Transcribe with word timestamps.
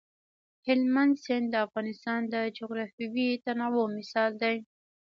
هلمند 0.67 1.13
سیند 1.23 1.45
د 1.51 1.55
افغانستان 1.65 2.19
د 2.33 2.35
جغرافیوي 2.57 3.29
تنوع 3.45 3.87
مثال 3.97 4.31
دی. 4.43 4.57